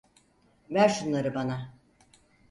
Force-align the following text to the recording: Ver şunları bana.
Ver 0.69 0.89
şunları 0.89 1.35
bana. 1.35 1.69